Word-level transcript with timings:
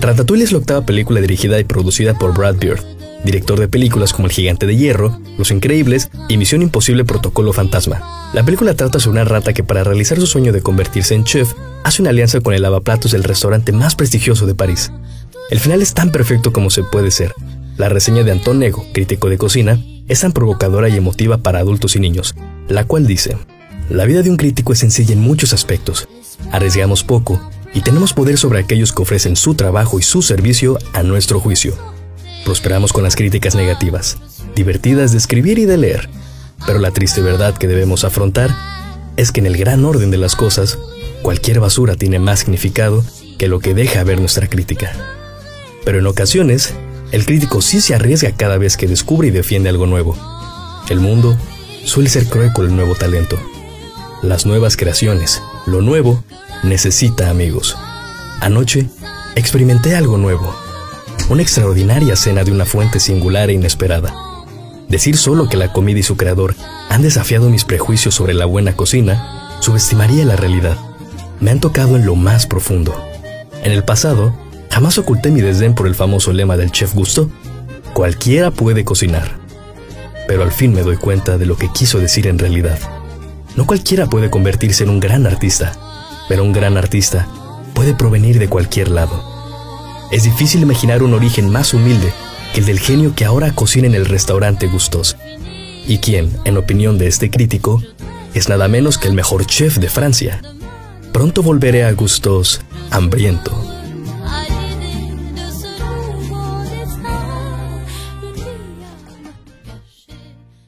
Ratatouille 0.00 0.44
es 0.44 0.52
la 0.52 0.58
octava 0.58 0.86
película 0.86 1.20
dirigida 1.20 1.58
y 1.58 1.64
producida 1.64 2.14
por 2.14 2.32
Brad 2.32 2.56
Bird, 2.56 2.80
director 3.24 3.58
de 3.58 3.66
películas 3.66 4.12
como 4.12 4.28
El 4.28 4.32
Gigante 4.32 4.64
de 4.64 4.76
Hierro, 4.76 5.18
Los 5.36 5.50
Increíbles 5.50 6.10
y 6.28 6.36
Misión 6.36 6.62
Imposible 6.62 7.04
Protocolo 7.04 7.52
Fantasma. 7.52 8.30
La 8.32 8.44
película 8.44 8.74
trata 8.74 9.00
sobre 9.00 9.20
una 9.20 9.28
rata 9.28 9.52
que 9.52 9.64
para 9.64 9.82
realizar 9.82 10.18
su 10.20 10.26
sueño 10.26 10.52
de 10.52 10.62
convertirse 10.62 11.16
en 11.16 11.24
chef, 11.24 11.52
hace 11.82 12.00
una 12.00 12.10
alianza 12.10 12.40
con 12.40 12.54
el 12.54 12.62
lavaplatos 12.62 13.10
del 13.10 13.24
restaurante 13.24 13.72
más 13.72 13.96
prestigioso 13.96 14.46
de 14.46 14.54
París. 14.54 14.92
El 15.50 15.58
final 15.58 15.82
es 15.82 15.94
tan 15.94 16.12
perfecto 16.12 16.52
como 16.52 16.70
se 16.70 16.84
puede 16.84 17.10
ser. 17.10 17.34
La 17.76 17.88
reseña 17.88 18.22
de 18.22 18.30
Anton 18.30 18.60
Nego, 18.60 18.86
crítico 18.92 19.28
de 19.28 19.38
cocina, 19.38 19.82
es 20.06 20.20
tan 20.20 20.32
provocadora 20.32 20.88
y 20.88 20.96
emotiva 20.96 21.38
para 21.38 21.58
adultos 21.58 21.96
y 21.96 22.00
niños, 22.00 22.36
la 22.68 22.84
cual 22.84 23.06
dice, 23.06 23.36
La 23.90 24.04
vida 24.04 24.22
de 24.22 24.30
un 24.30 24.36
crítico 24.36 24.72
es 24.72 24.78
sencilla 24.78 25.12
en 25.12 25.20
muchos 25.20 25.52
aspectos. 25.52 26.08
Arriesgamos 26.52 27.02
poco 27.02 27.40
y 27.74 27.82
tenemos 27.82 28.12
poder 28.12 28.38
sobre 28.38 28.60
aquellos 28.60 28.92
que 28.92 29.02
ofrecen 29.02 29.36
su 29.36 29.54
trabajo 29.54 29.98
y 29.98 30.02
su 30.02 30.22
servicio 30.22 30.78
a 30.92 31.02
nuestro 31.02 31.40
juicio. 31.40 31.74
Prosperamos 32.44 32.92
con 32.92 33.02
las 33.02 33.16
críticas 33.16 33.54
negativas, 33.54 34.18
divertidas 34.54 35.12
de 35.12 35.18
escribir 35.18 35.58
y 35.58 35.66
de 35.66 35.76
leer, 35.76 36.08
pero 36.66 36.78
la 36.78 36.90
triste 36.90 37.20
verdad 37.20 37.56
que 37.56 37.68
debemos 37.68 38.04
afrontar 38.04 38.54
es 39.16 39.32
que 39.32 39.40
en 39.40 39.46
el 39.46 39.56
gran 39.56 39.84
orden 39.84 40.10
de 40.10 40.18
las 40.18 40.36
cosas, 40.36 40.78
cualquier 41.22 41.60
basura 41.60 41.96
tiene 41.96 42.18
más 42.18 42.40
significado 42.40 43.04
que 43.38 43.48
lo 43.48 43.60
que 43.60 43.74
deja 43.74 44.04
ver 44.04 44.20
nuestra 44.20 44.48
crítica. 44.48 44.92
Pero 45.84 45.98
en 45.98 46.06
ocasiones, 46.06 46.74
el 47.12 47.24
crítico 47.24 47.62
sí 47.62 47.80
se 47.80 47.94
arriesga 47.94 48.32
cada 48.32 48.58
vez 48.58 48.76
que 48.76 48.86
descubre 48.86 49.28
y 49.28 49.30
defiende 49.30 49.68
algo 49.68 49.86
nuevo. 49.86 50.16
El 50.88 51.00
mundo 51.00 51.36
suele 51.84 52.10
ser 52.10 52.26
cruel 52.26 52.52
con 52.52 52.66
el 52.66 52.76
nuevo 52.76 52.94
talento. 52.94 53.38
Las 54.22 54.46
nuevas 54.46 54.76
creaciones, 54.76 55.42
lo 55.68 55.82
nuevo, 55.82 56.22
necesita 56.62 57.30
amigos. 57.30 57.76
Anoche 58.40 58.86
experimenté 59.36 59.94
algo 59.94 60.18
nuevo. 60.18 60.54
Una 61.28 61.42
extraordinaria 61.42 62.16
cena 62.16 62.44
de 62.44 62.52
una 62.52 62.64
fuente 62.64 63.00
singular 63.00 63.50
e 63.50 63.54
inesperada. 63.54 64.14
Decir 64.88 65.16
solo 65.16 65.48
que 65.48 65.56
la 65.56 65.72
comida 65.72 66.00
y 66.00 66.02
su 66.02 66.16
creador 66.16 66.54
han 66.88 67.02
desafiado 67.02 67.50
mis 67.50 67.64
prejuicios 67.64 68.14
sobre 68.14 68.34
la 68.34 68.46
buena 68.46 68.74
cocina 68.74 69.56
subestimaría 69.60 70.24
la 70.24 70.36
realidad. 70.36 70.78
Me 71.40 71.50
han 71.50 71.60
tocado 71.60 71.96
en 71.96 72.06
lo 72.06 72.14
más 72.14 72.46
profundo. 72.46 72.94
En 73.62 73.72
el 73.72 73.84
pasado, 73.84 74.34
Jamás 74.70 74.98
oculté 74.98 75.30
mi 75.30 75.40
desdén 75.40 75.74
por 75.74 75.86
el 75.86 75.94
famoso 75.94 76.32
lema 76.32 76.56
del 76.56 76.70
chef 76.70 76.94
Gusto. 76.94 77.30
Cualquiera 77.94 78.50
puede 78.50 78.84
cocinar. 78.84 79.38
Pero 80.28 80.42
al 80.42 80.52
fin 80.52 80.72
me 80.72 80.82
doy 80.82 80.96
cuenta 80.96 81.38
de 81.38 81.46
lo 81.46 81.56
que 81.56 81.72
quiso 81.72 81.98
decir 81.98 82.26
en 82.26 82.38
realidad. 82.38 82.78
No 83.58 83.66
cualquiera 83.66 84.06
puede 84.06 84.30
convertirse 84.30 84.84
en 84.84 84.90
un 84.90 85.00
gran 85.00 85.26
artista, 85.26 85.76
pero 86.28 86.44
un 86.44 86.52
gran 86.52 86.76
artista 86.76 87.26
puede 87.74 87.92
provenir 87.92 88.38
de 88.38 88.48
cualquier 88.48 88.86
lado. 88.88 89.20
Es 90.12 90.22
difícil 90.22 90.62
imaginar 90.62 91.02
un 91.02 91.12
origen 91.12 91.50
más 91.50 91.74
humilde 91.74 92.12
que 92.54 92.60
el 92.60 92.66
del 92.66 92.78
genio 92.78 93.16
que 93.16 93.24
ahora 93.24 93.50
cocina 93.50 93.88
en 93.88 93.96
el 93.96 94.06
restaurante 94.06 94.68
Gustos, 94.68 95.16
y 95.88 95.98
quien, 95.98 96.30
en 96.44 96.56
opinión 96.56 96.98
de 96.98 97.08
este 97.08 97.32
crítico, 97.32 97.82
es 98.32 98.48
nada 98.48 98.68
menos 98.68 98.96
que 98.96 99.08
el 99.08 99.14
mejor 99.14 99.44
chef 99.44 99.78
de 99.78 99.88
Francia. 99.88 100.40
Pronto 101.12 101.42
volveré 101.42 101.82
a 101.82 101.90
Gustos 101.90 102.60
hambriento. 102.92 103.77